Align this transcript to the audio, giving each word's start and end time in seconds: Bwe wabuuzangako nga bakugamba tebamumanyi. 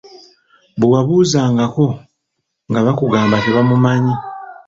Bwe 0.77 0.87
wabuuzangako 0.93 1.87
nga 2.69 2.79
bakugamba 2.85 3.35
tebamumanyi. 3.43 4.13